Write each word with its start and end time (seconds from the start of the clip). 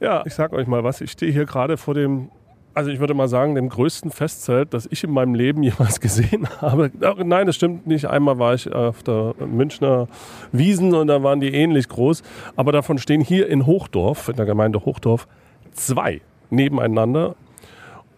Ja, 0.00 0.22
ich 0.26 0.34
sag 0.34 0.52
euch 0.52 0.66
mal 0.66 0.84
was. 0.84 1.00
Ich 1.00 1.12
stehe 1.12 1.32
hier 1.32 1.46
gerade 1.46 1.76
vor 1.76 1.94
dem, 1.94 2.30
also 2.74 2.90
ich 2.90 3.00
würde 3.00 3.14
mal 3.14 3.28
sagen, 3.28 3.54
dem 3.54 3.68
größten 3.68 4.10
Festzelt, 4.10 4.74
das 4.74 4.86
ich 4.90 5.02
in 5.04 5.10
meinem 5.10 5.34
Leben 5.34 5.62
jemals 5.62 6.00
gesehen 6.00 6.48
habe. 6.60 6.90
Nein, 7.24 7.46
das 7.46 7.56
stimmt 7.56 7.86
nicht. 7.86 8.06
Einmal 8.06 8.38
war 8.38 8.54
ich 8.54 8.70
auf 8.72 9.02
der 9.02 9.34
Münchner 9.38 10.08
Wiesen 10.52 10.94
und 10.94 11.06
da 11.06 11.22
waren 11.22 11.40
die 11.40 11.52
ähnlich 11.52 11.88
groß. 11.88 12.22
Aber 12.56 12.72
davon 12.72 12.98
stehen 12.98 13.20
hier 13.22 13.48
in 13.48 13.66
Hochdorf, 13.66 14.28
in 14.28 14.36
der 14.36 14.46
Gemeinde 14.46 14.84
Hochdorf, 14.84 15.26
zwei 15.72 16.20
nebeneinander. 16.50 17.34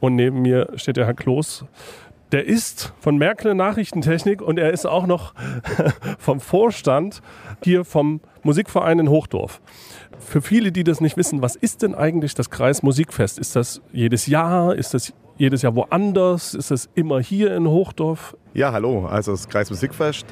Und 0.01 0.15
neben 0.15 0.43
mir 0.43 0.69
steht 0.77 0.97
der 0.97 1.07
Herr 1.07 1.15
Kloß. 1.15 1.65
Der 2.31 2.45
ist 2.45 2.93
von 3.01 3.17
Merkel 3.17 3.55
Nachrichtentechnik 3.55 4.43
und 4.43 4.59
er 4.59 4.71
ist 4.71 4.87
auch 4.87 5.07
noch 5.07 5.33
vom 6.19 6.41
Vorstand 6.41 7.23
hier 7.65 7.87
vom 7.87 8.21
Musikverein 8.43 8.99
in 8.99 9.09
Hochdorf. 9.09 9.63
Für 10.19 10.43
viele, 10.43 10.71
die 10.71 10.85
das 10.85 11.01
nicht 11.01 11.17
wissen, 11.17 11.41
was 11.41 11.57
ist 11.57 11.83
denn 11.83 11.95
eigentlich 11.95 12.35
das 12.35 12.51
Kreismusikfest? 12.51 13.39
Ist 13.39 13.57
das 13.57 13.81
jedes 13.93 14.27
Jahr? 14.27 14.75
Ist 14.75 14.93
das 14.93 15.15
jedes 15.39 15.63
Jahr 15.63 15.75
woanders? 15.75 16.55
Ist 16.55 16.71
das 16.71 16.91
immer 16.95 17.21
hier 17.21 17.57
in 17.57 17.67
Hochdorf? 17.67 18.37
Ja, 18.53 18.73
hallo. 18.73 19.07
Also 19.07 19.31
das 19.31 19.49
Kreismusikfest, 19.49 20.27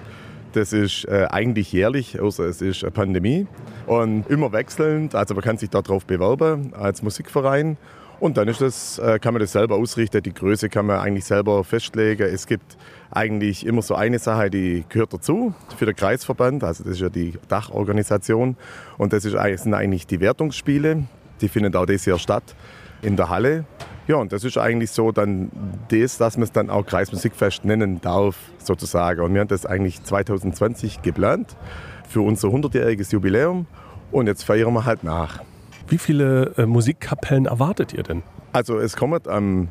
das 0.53 0.75
ist 0.75 1.07
äh, 1.07 1.27
eigentlich 1.31 1.73
jährlich, 1.73 2.21
außer 2.21 2.45
es 2.45 2.61
ist 2.61 2.83
eine 2.83 2.91
Pandemie. 2.91 3.47
Und 3.87 4.29
immer 4.29 4.53
wechselnd. 4.53 5.15
Also 5.15 5.35
man 5.35 5.43
kann 5.43 5.57
sich 5.57 5.71
darauf 5.71 6.05
bewerben 6.05 6.75
als 6.75 7.03
Musikverein. 7.03 7.79
Und 8.19 8.39
dann 8.39 8.49
ist 8.49 8.63
das, 8.63 8.99
äh, 8.99 9.19
kann 9.19 9.35
man 9.35 9.41
das 9.41 9.53
selber 9.53 9.77
ausrichten. 9.77 10.23
Die 10.23 10.33
Größe 10.33 10.71
kann 10.71 10.87
man 10.87 11.01
eigentlich 11.01 11.27
selber 11.27 11.63
festlegen. 11.65 12.23
Es 12.23 12.47
gibt 12.47 12.79
eigentlich 13.11 13.67
immer 13.67 13.83
so 13.83 13.95
eine 13.95 14.19
Sache, 14.19 14.49
die 14.49 14.85
gehört 14.89 15.13
dazu 15.13 15.55
für 15.77 15.85
den 15.85 15.95
Kreisverband. 15.95 16.65
Also 16.65 16.83
das 16.85 16.95
ist 16.95 17.01
ja 17.01 17.11
die 17.11 17.35
Dachorganisation. 17.49 18.57
Und 18.97 19.13
das 19.13 19.25
ist, 19.27 19.37
sind 19.63 19.75
eigentlich 19.75 20.07
die 20.07 20.21
Wertungsspiele. 20.21 21.05
Die 21.43 21.49
finden 21.49 21.77
auch 21.77 21.85
dieses 21.85 22.07
Jahr 22.07 22.19
statt 22.19 22.55
in 23.03 23.17
der 23.17 23.29
Halle. 23.29 23.67
Ja, 24.09 24.17
und 24.17 24.33
das 24.33 24.45
ist 24.45 24.57
eigentlich 24.57 24.93
so 24.93 25.13
dann 25.13 25.51
das, 25.89 26.17
dass 26.17 26.37
man 26.37 26.45
es 26.45 26.53
dann 26.53 26.71
auch 26.71 26.87
Kreismusikfest 26.87 27.65
nennen 27.65 28.01
darf, 28.01 28.37
sozusagen. 28.59 29.21
Und 29.21 29.35
wir 29.35 29.41
haben 29.41 29.49
das 29.49 29.67
eigentlich 29.67 30.03
2020 30.03 31.03
geplant 31.03 31.57
für 32.09 32.21
unser 32.23 32.49
100-jähriges 32.49 33.13
Jubiläum. 33.13 33.67
Und 34.13 34.29
jetzt 34.29 34.45
feiern 34.45 34.73
wir 34.73 34.85
halt 34.85 35.05
nach. 35.05 35.41
Wie 35.89 35.99
viele 35.99 36.53
äh, 36.57 36.67
Musikkapellen 36.67 37.47
erwartet 37.47 37.93
ihr 37.93 38.03
denn? 38.03 38.23
Also 38.53 38.79
es 38.79 38.97
kommt 38.97 39.29
am 39.29 39.69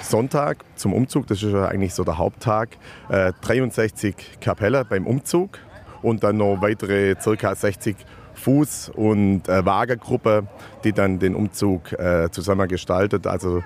Sonntag 0.00 0.64
zum 0.76 0.94
Umzug, 0.94 1.26
das 1.26 1.42
ist 1.42 1.52
ja 1.52 1.66
eigentlich 1.66 1.92
so 1.92 2.04
der 2.04 2.16
Haupttag, 2.16 2.70
äh, 3.08 3.32
63 3.42 4.14
Kapellen 4.40 4.86
beim 4.88 5.06
Umzug 5.06 5.58
und 6.02 6.22
dann 6.22 6.38
noch 6.38 6.62
weitere 6.62 7.16
ca. 7.16 7.54
60 7.54 7.96
Fuß- 8.42 8.92
und 8.92 9.48
äh, 9.48 9.66
Wagengruppe, 9.66 10.46
die 10.84 10.92
dann 10.92 11.18
den 11.18 11.34
Umzug 11.34 11.92
äh, 11.92 12.30
zusammen 12.30 12.68
gestaltet. 12.68 13.26
Also 13.26 13.62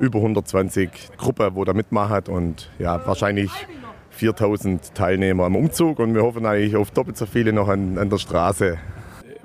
über 0.00 0.18
120 0.18 0.90
Gruppen, 1.16 1.54
wo 1.54 1.64
da 1.64 1.72
mitmacht 1.72 2.28
und 2.28 2.68
ja, 2.78 3.06
wahrscheinlich 3.06 3.50
4000 4.10 4.94
Teilnehmer 4.94 5.44
am 5.44 5.56
Umzug 5.56 6.00
und 6.00 6.14
wir 6.14 6.22
hoffen 6.22 6.44
eigentlich 6.44 6.76
auf 6.76 6.90
doppelt 6.90 7.16
so 7.16 7.26
viele 7.26 7.52
noch 7.52 7.68
an, 7.68 7.96
an 7.96 8.10
der 8.10 8.18
Straße. 8.18 8.78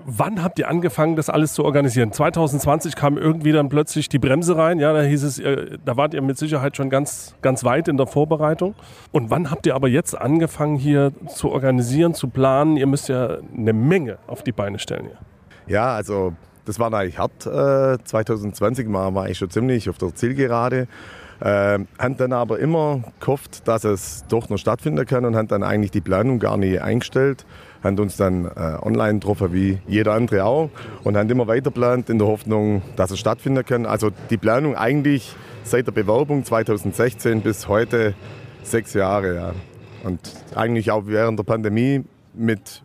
Wann 0.07 0.43
habt 0.43 0.59
ihr 0.59 0.69
angefangen, 0.69 1.15
das 1.15 1.31
alles 1.31 1.53
zu 1.53 1.65
organisieren? 1.65 2.11
2020 2.11 2.95
kam 2.95 3.17
irgendwie 3.17 3.51
dann 3.51 3.69
plötzlich 3.69 4.07
die 4.07 4.19
Bremse 4.19 4.55
rein. 4.55 4.79
Ja, 4.79 4.93
da 4.93 5.01
hieß 5.01 5.23
es, 5.23 5.41
da 5.83 5.97
wart 5.97 6.13
ihr 6.13 6.21
mit 6.21 6.37
Sicherheit 6.37 6.77
schon 6.77 6.91
ganz, 6.91 7.33
ganz 7.41 7.63
weit 7.63 7.87
in 7.87 7.97
der 7.97 8.05
Vorbereitung. 8.05 8.75
Und 9.11 9.31
wann 9.31 9.49
habt 9.49 9.65
ihr 9.65 9.73
aber 9.73 9.87
jetzt 9.87 10.15
angefangen, 10.15 10.77
hier 10.77 11.11
zu 11.27 11.49
organisieren, 11.49 12.13
zu 12.13 12.27
planen? 12.27 12.77
Ihr 12.77 12.85
müsst 12.85 13.09
ja 13.09 13.39
eine 13.57 13.73
Menge 13.73 14.19
auf 14.27 14.43
die 14.43 14.51
Beine 14.51 14.77
stellen 14.77 15.05
hier. 15.05 15.17
Ja, 15.65 15.95
also 15.95 16.33
das 16.65 16.77
war 16.77 16.93
eigentlich 16.93 17.17
hart. 17.17 17.47
Äh, 17.47 18.03
2020 18.03 18.91
war, 18.93 19.15
war 19.15 19.27
ich 19.27 19.39
schon 19.39 19.49
ziemlich 19.49 19.89
auf 19.89 19.97
der 19.97 20.13
Zielgerade. 20.13 20.87
Äh, 21.39 21.79
haben 21.99 22.17
dann 22.17 22.33
aber 22.33 22.59
immer 22.59 23.03
gehofft, 23.19 23.67
dass 23.67 23.83
es 23.83 24.25
doch 24.29 24.49
noch 24.49 24.57
stattfinden 24.57 25.05
kann 25.05 25.25
und 25.25 25.35
haben 25.35 25.47
dann 25.47 25.63
eigentlich 25.63 25.91
die 25.91 26.01
Planung 26.01 26.39
gar 26.39 26.57
nicht 26.57 26.81
eingestellt 26.81 27.45
haben 27.85 27.99
uns 27.99 28.17
dann 28.17 28.45
äh, 28.45 28.77
online 28.81 29.19
getroffen, 29.19 29.53
wie 29.53 29.77
jeder 29.87 30.13
andere 30.13 30.43
auch, 30.43 30.69
und 31.03 31.15
haben 31.15 31.29
immer 31.29 31.47
weiter 31.47 31.69
geplant 31.69 32.09
in 32.09 32.17
der 32.17 32.27
Hoffnung, 32.27 32.81
dass 32.95 33.11
es 33.11 33.19
stattfinden 33.19 33.63
kann. 33.63 33.85
Also 33.85 34.09
die 34.29 34.37
Planung 34.37 34.75
eigentlich 34.75 35.35
seit 35.63 35.87
der 35.87 35.91
Bewerbung 35.91 36.43
2016 36.43 37.41
bis 37.41 37.67
heute 37.67 38.15
sechs 38.63 38.93
Jahre. 38.93 39.35
Ja. 39.35 39.53
Und 40.03 40.19
eigentlich 40.55 40.91
auch 40.91 41.03
während 41.05 41.39
der 41.39 41.43
Pandemie 41.43 42.03
mit 42.33 42.83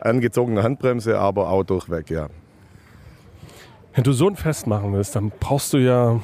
angezogener 0.00 0.62
Handbremse, 0.62 1.18
aber 1.18 1.48
auch 1.48 1.64
durchweg, 1.64 2.10
ja. 2.10 2.28
Wenn 3.94 4.04
du 4.04 4.12
so 4.12 4.28
ein 4.28 4.36
Fest 4.36 4.66
machen 4.66 4.92
willst, 4.92 5.16
dann 5.16 5.32
brauchst 5.40 5.72
du 5.72 5.78
ja 5.78 6.20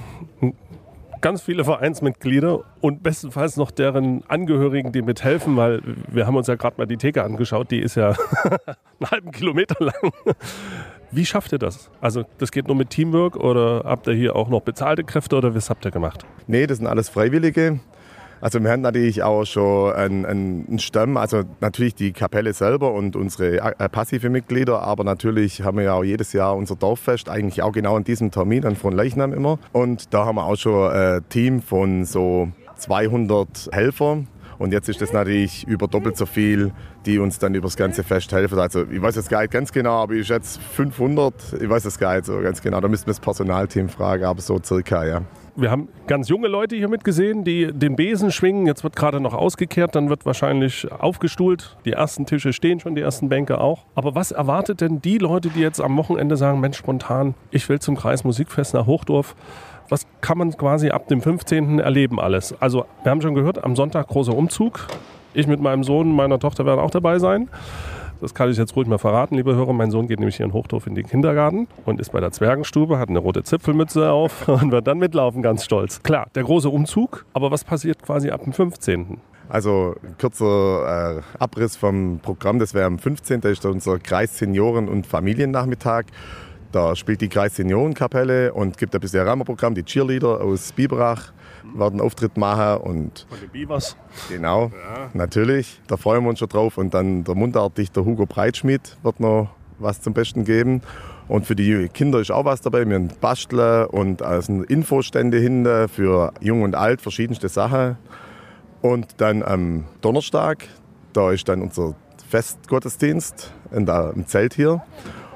ganz 1.23 1.41
viele 1.41 1.65
Vereinsmitglieder 1.65 2.65
und 2.81 3.03
bestenfalls 3.03 3.57
noch 3.57 3.71
deren 3.71 4.23
Angehörigen, 4.29 4.93
die 4.93 5.01
mithelfen, 5.01 5.57
weil 5.57 5.81
wir 6.09 6.27
haben 6.27 6.37
uns 6.37 6.49
ja 6.49 6.57
gerade 6.57 6.77
mal 6.77 6.87
die 6.87 6.99
Theke 6.99 7.25
angeschaut, 7.25 7.71
die 7.71 7.79
ist 7.79 7.95
ja 7.95 8.11
einen 8.45 9.11
halben 9.11 9.31
Kilometer 9.31 9.83
lang. 9.83 10.13
Wie 11.11 11.25
schafft 11.25 11.53
ihr 11.53 11.59
das? 11.59 11.91
Also 12.01 12.25
das 12.39 12.53
geht 12.53 12.67
nur 12.67 12.77
mit 12.77 12.91
Teamwork 12.91 13.37
oder 13.37 13.83
habt 13.85 14.07
ihr 14.09 14.15
hier 14.15 14.37
auch 14.37 14.49
noch 14.49 14.61
bezahlte 14.61 15.05
Kräfte 15.05 15.37
oder 15.37 15.55
was 15.55 15.71
habt 15.71 15.85
ihr 15.85 15.91
gemacht? 15.91 16.27
Nee, 16.47 16.67
das 16.67 16.79
sind 16.79 16.87
alles 16.87 17.09
Freiwillige. 17.09 17.81
Also 18.43 18.61
wir 18.61 18.73
haben 18.73 18.81
natürlich 18.81 19.23
auch 19.23 19.45
schon 19.45 19.93
einen, 19.93 20.27
einen 20.27 20.79
Stamm, 20.81 21.17
also 21.17 21.45
natürlich 21.61 21.95
die 21.95 22.11
Kapelle 22.11 22.53
selber 22.53 22.93
und 22.93 23.15
unsere 23.15 23.59
äh, 23.59 23.89
passive 23.89 24.31
Mitglieder, 24.31 24.83
aber 24.83 25.05
natürlich 25.05 25.63
haben 25.63 25.79
wir 25.79 25.85
ja 25.85 25.95
auch 25.95 26.03
jedes 26.03 26.33
Jahr 26.33 26.57
unser 26.57 26.75
Dorffest, 26.75 27.29
eigentlich 27.29 27.63
auch 27.63 27.71
genau 27.71 27.95
an 27.95 28.03
diesem 28.03 28.33
Termin, 28.33 28.67
an 28.67 28.75
von 28.75 28.95
Leichnam 28.95 29.33
immer. 29.33 29.61
Und 29.71 30.13
da 30.13 30.27
haben 30.27 30.35
wir 30.35 30.45
auch 30.45 30.57
schon 30.57 30.91
ein 30.91 31.25
Team 31.29 31.63
von 31.63 32.05
so 32.05 32.49
200 32.79 33.69
Helfern. 33.71 34.27
Und 34.59 34.73
jetzt 34.73 34.89
ist 34.89 35.01
das 35.01 35.13
natürlich 35.13 35.67
über 35.67 35.89
doppelt 35.89 36.17
so 36.17 36.27
viel, 36.27 36.73
die 37.07 37.19
uns 37.19 37.39
dann 37.39 37.55
über 37.55 37.67
das 37.67 37.77
ganze 37.77 38.03
Fest 38.03 38.33
helfen. 38.33 38.59
Also 38.59 38.85
ich 38.91 39.01
weiß 39.01 39.17
jetzt 39.17 39.31
gar 39.31 39.41
nicht 39.43 39.53
ganz 39.53 39.73
genau, 39.73 40.03
aber 40.03 40.15
ich 40.15 40.27
schätze 40.27 40.61
500, 40.61 41.35
ich 41.61 41.69
weiß 41.69 41.85
es 41.85 41.99
gar 41.99 42.15
nicht 42.15 42.27
so 42.27 42.41
ganz 42.41 42.63
genau. 42.63 42.81
Da 42.81 42.89
müssten 42.89 43.07
wir 43.07 43.13
das 43.13 43.21
Personalteam 43.21 43.89
fragen, 43.89 44.25
aber 44.25 44.41
so 44.41 44.59
circa, 44.63 45.05
ja. 45.05 45.23
Wir 45.55 45.71
haben 45.71 45.89
ganz 46.07 46.31
junge 46.31 46.49
Leute 46.49 46.77
hier 46.77 46.89
mitgesehen, 46.89 47.45
die 47.45 47.73
den 47.73 47.95
Besen 47.95 48.33
schwingen. 48.33 48.67
Jetzt 48.67 48.85
wird 48.85 48.97
gerade 48.97 49.21
noch 49.21 49.35
ausgekehrt, 49.35 49.95
dann 49.95 50.09
wird 50.09 50.25
wahrscheinlich 50.25 50.91
aufgestuhlt. 50.91 51.77
Die 51.85 51.93
ersten 51.93 52.25
Tische 52.25 52.55
stehen 52.55 52.81
schon, 52.81 52.95
die 52.95 53.03
ersten 53.03 53.29
Bänke 53.29 53.61
auch. 53.61 53.85
Aber 53.95 54.15
was 54.15 54.33
erwartet 54.33 54.81
denn 54.81 55.03
die 55.03 55.19
Leute, 55.19 55.51
die 55.51 55.61
jetzt 55.61 55.81
am 55.81 55.95
Wochenende 55.99 56.39
sagen, 56.39 56.61
Mensch, 56.61 56.79
spontan, 56.79 57.35
ich 57.51 57.69
will 57.69 57.81
zum 57.81 57.97
Kreismusikfest 57.97 58.73
nach 58.73 58.87
Hochdorf? 58.87 59.37
Was 59.93 60.07
kann 60.23 60.39
man 60.39 60.57
quasi 60.57 60.89
ab 60.89 61.07
dem 61.09 61.21
15. 61.21 61.79
erleben 61.79 62.19
alles? 62.19 62.55
Also, 62.61 62.87
wir 63.03 63.11
haben 63.11 63.21
schon 63.21 63.35
gehört, 63.35 63.63
am 63.63 63.77
Sonntag 63.77 64.09
großer 64.09 64.35
Umzug. 64.35 64.87
Ich 65.35 65.47
mit 65.47 65.61
meinem 65.61 65.85
Sohn, 65.85 66.17
meiner 66.17 66.39
Tochter 66.39 66.65
werden 66.65 66.81
auch 66.81 66.91
dabei 66.91 67.19
sein. 67.19 67.51
Das 68.23 68.33
kann 68.33 68.51
ich 68.51 68.57
jetzt 68.57 68.75
ruhig 68.75 68.89
mal 68.89 68.97
verraten, 68.97 69.35
liebe 69.35 69.55
Hörer. 69.55 69.75
Mein 69.75 69.91
Sohn 69.91 70.09
geht 70.09 70.19
nämlich 70.19 70.39
hier 70.39 70.47
in 70.47 70.55
Hochdorf 70.55 70.87
in 70.87 70.95
den 70.95 71.07
Kindergarten 71.07 71.69
und 71.85 72.01
ist 72.01 72.13
bei 72.13 72.21
der 72.21 72.33
Zwergenstube, 72.33 72.99
hat 72.99 73.11
eine 73.11 73.19
rote 73.19 73.43
Zipfelmütze 73.43 74.11
auf 74.11 74.49
und 74.49 74.73
wird 74.73 74.87
dann 74.87 74.97
mitlaufen, 74.97 75.43
ganz 75.43 75.63
stolz. 75.63 76.03
Klar, 76.03 76.29
der 76.35 76.45
große 76.45 76.71
Umzug, 76.71 77.27
aber 77.35 77.51
was 77.51 77.63
passiert 77.63 78.03
quasi 78.03 78.31
ab 78.31 78.45
dem 78.45 78.55
15.? 78.55 79.19
Also 79.51 79.95
kurzer 80.19 81.19
äh, 81.19 81.23
Abriss 81.39 81.77
vom 81.77 82.19
Programm, 82.23 82.59
das 82.59 82.73
wäre 82.73 82.87
am 82.87 82.99
15. 82.99 83.43
Das 83.43 83.53
ist 83.53 83.67
unser 83.67 83.99
Kreis 83.99 84.39
Senioren- 84.39 84.89
und 84.89 85.07
Familiennachmittag. 85.07 86.07
Da 86.73 86.97
spielt 86.97 87.21
die 87.21 87.29
Kreis 87.29 87.57
Seniorenkapelle 87.57 88.55
und 88.55 88.79
gibt 88.79 88.95
ein 88.95 89.01
bisschen 89.01 89.27
Rahmenprogramm. 89.27 89.75
Die 89.75 89.85
Cheerleader 89.85 90.41
aus 90.41 90.73
Biberach 90.73 91.31
werden 91.75 92.01
Auftritt 92.01 92.39
machen. 92.39 92.81
Und 92.81 93.27
Von 93.29 93.41
den 93.41 93.51
Beavers. 93.51 93.97
Genau, 94.31 94.73
ja. 94.73 95.11
natürlich. 95.13 95.81
Da 95.87 95.99
freuen 95.99 96.23
wir 96.25 96.31
uns 96.31 96.39
schon 96.39 96.49
drauf. 96.49 96.79
Und 96.79 96.95
dann 96.95 97.25
der 97.25 97.35
Mundartdichter 97.35 98.07
Hugo 98.07 98.25
Breitschmidt 98.25 98.97
wird 99.03 99.21
noch 99.21 99.51
was 99.79 100.01
zum 100.01 100.15
Besten 100.15 100.45
geben. 100.45 100.81
Und 101.29 101.47
für 101.47 101.55
die 101.55 101.89
Kinder 101.89 102.21
ist 102.21 102.31
auch 102.31 102.47
was 102.47 102.63
dabei. 102.63 102.89
Wir 102.89 102.97
haben 102.97 103.09
Basteln 103.21 103.87
und 103.87 104.23
also 104.23 104.63
Infostände 104.63 105.39
hinter 105.39 105.89
für 105.89 106.33
Jung 106.41 106.63
und 106.63 106.75
Alt, 106.75 107.03
verschiedenste 107.03 107.51
Sachen. 107.51 107.99
Und 108.81 109.21
dann 109.21 109.43
am 109.43 109.85
Donnerstag, 110.01 110.67
da 111.13 111.33
ist 111.33 111.49
dann 111.49 111.61
unser 111.61 111.95
Festgottesdienst 112.29 113.53
in 113.73 113.85
der, 113.85 114.13
im 114.17 114.27
Zelt 114.27 114.55
hier. 114.55 114.83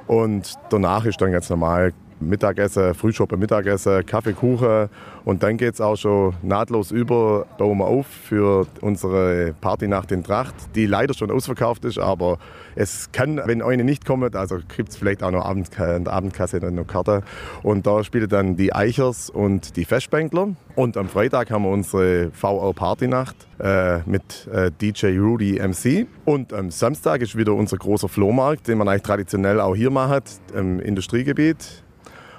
Und 0.06 0.54
danach 0.70 1.04
ist 1.04 1.20
dann 1.20 1.32
ganz 1.32 1.50
normal 1.50 1.92
Mittagessen, 2.20 2.94
Frühschoppen, 2.94 3.38
Mittagessen, 3.38 4.04
Kaffee, 4.06 4.32
Kuchen. 4.32 4.88
Und 5.24 5.42
dann 5.42 5.56
geht 5.56 5.74
es 5.74 5.80
auch 5.80 5.96
schon 5.96 6.34
nahtlos 6.42 6.90
über, 6.90 7.46
bauen 7.58 7.78
wir 7.78 7.86
auf 7.86 8.06
für 8.06 8.66
unsere 8.80 9.54
Partynacht 9.60 10.12
in 10.12 10.22
Tracht, 10.22 10.54
die 10.74 10.86
leider 10.86 11.14
schon 11.14 11.30
ausverkauft 11.30 11.84
ist, 11.84 11.98
aber 11.98 12.38
es 12.74 13.10
kann, 13.10 13.40
wenn 13.44 13.62
eine 13.62 13.84
nicht 13.84 14.04
kommt, 14.04 14.36
also 14.36 14.58
gibt 14.76 14.90
es 14.90 14.96
vielleicht 14.96 15.22
auch 15.22 15.30
noch 15.30 15.44
Abend, 15.44 15.70
Abendkasse 15.78 16.58
noch 16.70 16.86
Karte. 16.86 17.22
Und 17.62 17.86
da 17.86 18.04
spielen 18.04 18.28
dann 18.28 18.56
die 18.56 18.72
Eichers 18.72 19.30
und 19.30 19.76
die 19.76 19.84
Festbänkler. 19.84 20.48
Und 20.74 20.96
am 20.96 21.08
Freitag 21.08 21.50
haben 21.50 21.64
wir 21.64 21.70
unsere 21.70 22.30
VR 22.32 22.72
Partynacht 22.74 23.36
äh, 23.58 24.00
mit 24.06 24.46
äh, 24.52 24.70
DJ 24.80 25.18
Rudy 25.18 25.58
MC. 25.58 26.06
Und 26.24 26.52
am 26.52 26.70
Samstag 26.70 27.22
ist 27.22 27.36
wieder 27.36 27.54
unser 27.54 27.78
großer 27.78 28.08
Flohmarkt, 28.08 28.68
den 28.68 28.78
man 28.78 28.88
eigentlich 28.88 29.02
traditionell 29.02 29.60
auch 29.60 29.74
hier 29.74 29.90
macht, 29.90 30.24
im 30.54 30.80
Industriegebiet. 30.80 31.82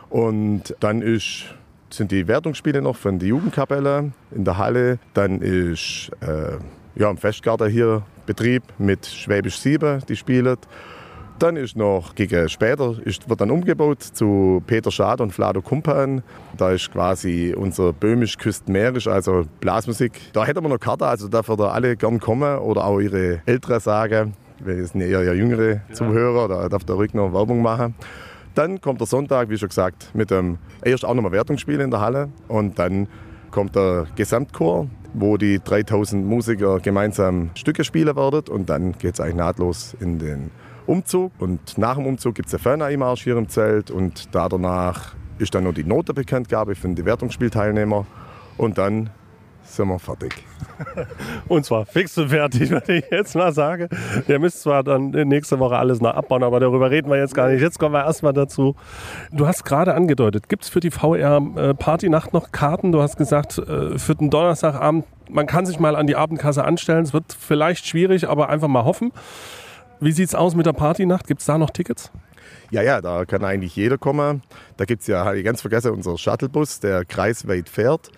Und 0.09 0.75
dann 0.79 1.01
ist, 1.01 1.45
sind 1.89 2.11
die 2.11 2.27
Wertungsspiele 2.27 2.81
noch 2.81 2.95
von 2.95 3.19
der 3.19 3.29
Jugendkapelle 3.29 4.11
in 4.31 4.45
der 4.45 4.57
Halle. 4.57 4.99
Dann 5.13 5.41
ist 5.41 6.11
äh, 6.21 6.57
ja, 6.95 7.09
im 7.09 7.17
Festgarten 7.17 7.69
hier 7.69 8.03
Betrieb 8.25 8.63
mit 8.77 9.05
Schwäbisch 9.05 9.59
7, 9.59 10.03
die 10.07 10.15
spielen. 10.15 10.57
Dann 11.39 11.55
ist 11.55 11.75
noch 11.77 12.15
gegen 12.15 12.49
später 12.49 12.95
ist, 13.05 13.29
wird 13.29 13.41
dann 13.41 13.51
umgebaut 13.51 14.01
zu 14.01 14.63
Peter 14.65 14.89
Schad 14.89 15.21
und 15.21 15.31
Flado 15.31 15.61
Kumpan. 15.61 16.23
Da 16.57 16.71
ist 16.71 16.91
quasi 16.91 17.53
unser 17.55 17.93
böhmisch 17.93 18.37
küstenmährisch, 18.37 19.07
also 19.07 19.43
Blasmusik. 19.59 20.13
Da 20.33 20.45
hätten 20.45 20.63
wir 20.63 20.69
noch 20.69 20.79
Karte, 20.79 21.05
also 21.05 21.27
da 21.27 21.47
würden 21.47 21.67
alle 21.67 21.95
gern 21.95 22.19
kommen 22.19 22.57
oder 22.57 22.85
auch 22.85 22.99
ihre 22.99 23.41
Ältere 23.45 23.79
sagen. 23.79 24.33
Wir 24.59 24.83
sind 24.87 25.01
eher 25.01 25.35
jüngere 25.35 25.73
ja. 25.73 25.93
Zuhörer, 25.93 26.47
da 26.47 26.69
darf 26.69 26.83
der 26.85 26.97
Rück 26.97 27.13
noch 27.13 27.31
Werbung 27.31 27.61
machen. 27.61 27.93
Dann 28.57 28.81
kommt 28.81 28.99
der 28.99 29.05
Sonntag, 29.05 29.49
wie 29.49 29.57
schon 29.59 29.69
gesagt, 29.69 30.09
mit 30.15 30.31
dem 30.31 30.57
erst 30.83 31.05
auch 31.05 31.13
nochmal 31.13 31.31
Wertungsspiel 31.31 31.79
in 31.79 31.91
der 31.91 32.01
Halle 32.01 32.29
und 32.47 32.79
dann 32.79 33.07
kommt 33.51 33.75
der 33.75 34.07
Gesamtchor, 34.15 34.87
wo 35.13 35.37
die 35.37 35.59
3000 35.63 36.25
Musiker 36.25 36.79
gemeinsam 36.79 37.51
Stücke 37.53 37.83
spielen 37.83 38.15
werden 38.15 38.49
und 38.49 38.67
dann 38.67 38.93
geht 38.93 39.13
es 39.13 39.19
eigentlich 39.19 39.35
nahtlos 39.35 39.95
in 39.99 40.17
den 40.17 40.49
Umzug. 40.87 41.33
Und 41.37 41.77
nach 41.77 41.97
dem 41.97 42.07
Umzug 42.07 42.33
gibt 42.33 42.47
es 42.47 42.55
einen 42.55 42.63
Fanei-Marsch 42.63 43.25
hier 43.25 43.37
im 43.37 43.47
Zelt 43.47 43.91
und 43.91 44.33
da 44.33 44.49
danach 44.49 45.13
ist 45.37 45.53
dann 45.53 45.65
noch 45.65 45.73
die 45.75 45.83
Notenbekanntgabe 45.83 46.73
für 46.73 46.89
die 46.89 47.05
Wertungsspielteilnehmer 47.05 48.07
und 48.57 48.79
dann 48.79 49.11
sind 49.65 49.87
wir 49.87 49.99
fertig. 49.99 50.33
und 51.47 51.65
zwar 51.65 51.85
fix 51.85 52.17
und 52.17 52.29
fertig, 52.29 52.69
würde 52.69 52.97
ich 52.97 53.05
jetzt 53.11 53.35
mal 53.35 53.51
sagen. 53.51 53.89
Ihr 54.27 54.39
müsst 54.39 54.61
zwar 54.61 54.83
dann 54.83 55.09
nächste 55.09 55.59
Woche 55.59 55.77
alles 55.77 56.01
noch 56.01 56.13
abbauen, 56.13 56.43
aber 56.43 56.59
darüber 56.59 56.91
reden 56.91 57.09
wir 57.09 57.17
jetzt 57.17 57.35
gar 57.35 57.49
nicht. 57.49 57.61
Jetzt 57.61 57.79
kommen 57.79 57.93
wir 57.93 58.03
erstmal 58.03 58.33
dazu. 58.33 58.75
Du 59.31 59.47
hast 59.47 59.65
gerade 59.65 59.93
angedeutet, 59.93 60.49
gibt 60.49 60.63
es 60.63 60.69
für 60.69 60.79
die 60.79 60.91
VR-Partynacht 60.91 62.33
noch 62.33 62.51
Karten? 62.51 62.91
Du 62.91 63.01
hast 63.01 63.17
gesagt, 63.17 63.57
äh, 63.57 63.97
für 63.97 64.15
den 64.15 64.29
Donnerstagabend, 64.29 65.05
man 65.29 65.45
kann 65.47 65.65
sich 65.65 65.79
mal 65.79 65.95
an 65.95 66.07
die 66.07 66.15
Abendkasse 66.15 66.63
anstellen. 66.63 67.03
Es 67.03 67.13
wird 67.13 67.35
vielleicht 67.37 67.85
schwierig, 67.85 68.27
aber 68.27 68.49
einfach 68.49 68.67
mal 68.67 68.85
hoffen. 68.85 69.11
Wie 69.99 70.11
sieht 70.11 70.29
es 70.29 70.35
aus 70.35 70.55
mit 70.55 70.65
der 70.65 70.73
Partynacht? 70.73 71.27
Gibt 71.27 71.41
es 71.41 71.47
da 71.47 71.57
noch 71.57 71.71
Tickets? 71.71 72.11
Ja, 72.69 72.81
ja, 72.81 73.01
da 73.01 73.25
kann 73.25 73.43
eigentlich 73.43 73.75
jeder 73.75 73.97
kommen. 73.97 74.43
Da 74.77 74.85
gibt 74.85 75.01
es 75.01 75.07
ja, 75.07 75.25
habe 75.25 75.37
ich 75.37 75.45
ganz 75.45 75.61
vergessen, 75.61 75.91
unser 75.91 76.17
Shuttlebus, 76.17 76.79
der 76.79 77.05
kreisweit 77.05 77.69
fährt 77.69 78.11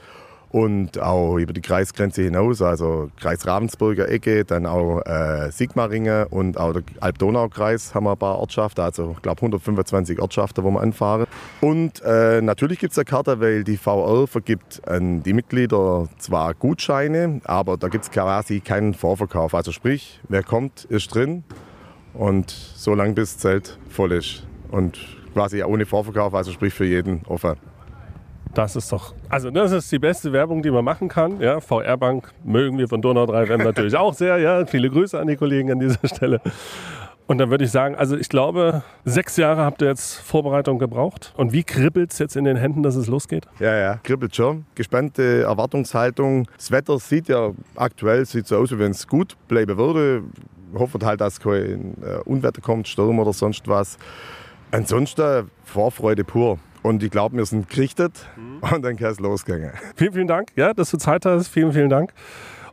und 0.49 0.99
auch 0.99 1.37
über 1.37 1.53
die 1.53 1.61
Kreisgrenze 1.61 2.23
hinaus, 2.23 2.61
also 2.61 3.11
Kreis 3.19 3.45
Ravensburger 3.45 4.09
Ecke, 4.09 4.45
dann 4.45 4.65
auch 4.65 5.01
äh, 5.01 5.51
Sigmaringen 5.51 6.25
und 6.27 6.57
auch 6.57 6.73
der 6.73 6.83
Alb-Donau-Kreis 6.99 7.93
haben 7.93 8.05
wir 8.05 8.13
ein 8.13 8.17
paar 8.17 8.39
Ortschaften, 8.39 8.81
also 8.81 9.13
ich 9.15 9.21
glaube 9.21 9.41
125 9.41 10.19
Ortschaften, 10.19 10.63
wo 10.63 10.71
wir 10.71 10.81
anfahren. 10.81 11.27
Und 11.61 12.01
äh, 12.03 12.41
natürlich 12.41 12.79
gibt 12.79 12.93
es 12.93 12.97
eine 12.97 13.05
Karte, 13.05 13.39
weil 13.39 13.63
die 13.63 13.77
VR 13.77 14.27
vergibt 14.27 14.81
an 14.87 15.21
die 15.23 15.33
Mitglieder 15.33 16.07
zwar 16.17 16.53
Gutscheine, 16.53 17.41
aber 17.43 17.77
da 17.77 17.87
gibt 17.87 18.05
es 18.05 18.11
quasi 18.11 18.59
keinen 18.59 18.93
Vorverkauf. 18.93 19.53
Also 19.53 19.71
sprich, 19.71 20.19
wer 20.29 20.43
kommt, 20.43 20.85
ist 20.85 21.13
drin 21.13 21.43
und 22.13 22.49
so 22.49 22.95
lange 22.95 23.13
bis 23.13 23.33
das 23.33 23.41
Zelt 23.41 23.79
voll 23.89 24.13
ist. 24.13 24.47
Und 24.71 24.99
quasi 25.33 25.63
ohne 25.63 25.85
Vorverkauf, 25.85 26.33
also 26.33 26.51
sprich 26.51 26.73
für 26.73 26.85
jeden 26.85 27.21
offen. 27.27 27.55
Das 28.53 28.75
ist 28.75 28.91
doch, 28.91 29.13
also 29.29 29.51
das 29.51 29.71
ist 29.71 29.91
die 29.91 29.99
beste 29.99 30.33
Werbung, 30.33 30.63
die 30.63 30.71
man 30.71 30.83
machen 30.83 31.07
kann. 31.07 31.39
Ja, 31.39 31.59
VR 31.59 31.97
Bank 31.97 32.33
mögen 32.43 32.77
wir 32.77 32.87
von 32.87 33.01
Donau 33.01 33.25
3 33.25 33.47
WM 33.47 33.63
natürlich 33.63 33.95
auch 33.95 34.13
sehr. 34.13 34.37
Ja, 34.39 34.65
viele 34.65 34.89
Grüße 34.89 35.19
an 35.19 35.27
die 35.27 35.35
Kollegen 35.35 35.71
an 35.71 35.79
dieser 35.79 36.07
Stelle. 36.07 36.41
Und 37.27 37.37
dann 37.37 37.51
würde 37.51 37.63
ich 37.63 37.69
sagen, 37.69 37.93
also 37.93 38.17
ich 38.17 38.27
glaube, 38.27 38.81
sechs 39.05 39.37
Jahre 39.37 39.61
habt 39.61 39.83
ihr 39.83 39.87
jetzt 39.87 40.15
Vorbereitung 40.15 40.79
gebraucht. 40.79 41.31
Und 41.37 41.53
wie 41.53 41.63
kribbelt 41.63 42.11
es 42.11 42.17
jetzt 42.17 42.35
in 42.35 42.43
den 42.43 42.57
Händen, 42.57 42.81
dass 42.81 42.95
es 42.95 43.05
losgeht? 43.05 43.45
Ja, 43.59 43.77
ja, 43.77 43.99
kribbelt 44.01 44.35
schon. 44.35 44.65
Gespannte 44.73 45.43
Erwartungshaltung. 45.43 46.47
Das 46.57 46.71
Wetter 46.71 46.97
sieht 46.97 47.29
ja 47.29 47.51
aktuell 47.75 48.25
sieht 48.25 48.47
so 48.47 48.57
aus, 48.57 48.71
wie 48.71 48.79
wenn 48.79 48.91
es 48.91 49.07
gut 49.07 49.37
bleiben 49.47 49.77
würde. 49.77 50.23
Hoffen 50.73 51.05
halt, 51.05 51.21
dass 51.21 51.39
kein 51.39 51.97
äh, 52.01 52.17
Unwetter 52.25 52.61
kommt, 52.61 52.87
Sturm 52.87 53.19
oder 53.19 53.33
sonst 53.33 53.67
was. 53.67 53.99
Ansonsten 54.71 55.51
Vorfreude 55.65 56.23
pur. 56.23 56.57
Und 56.81 57.03
ich 57.03 57.11
glaube, 57.11 57.37
wir 57.37 57.45
sind 57.45 57.69
gerichtet 57.69 58.27
mhm. 58.35 58.59
und 58.73 58.81
dann 58.83 58.95
kann 58.95 59.11
es 59.11 59.19
losgehen. 59.19 59.71
Vielen, 59.95 60.13
vielen 60.13 60.27
Dank, 60.27 60.51
ja, 60.55 60.73
dass 60.73 60.91
du 60.91 60.97
Zeit 60.97 61.25
hast. 61.25 61.47
Vielen, 61.47 61.73
vielen 61.73 61.89
Dank. 61.89 62.13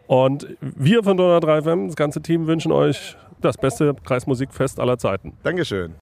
Und 0.07 0.47
wir 0.61 1.03
von 1.03 1.17
Donau 1.17 1.41
3 1.41 1.63
FM, 1.63 1.87
das 1.89 1.97
ganze 1.97 2.23
Team, 2.23 2.47
wünschen 2.47 2.73
euch 2.73 3.17
das 3.41 3.57
beste 3.57 3.95
Kreismusikfest 4.05 4.79
aller 4.81 4.99
Zeiten. 4.99 5.33
Dankeschön. 5.43 5.95